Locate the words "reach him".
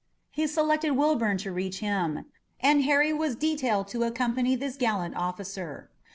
1.51-2.25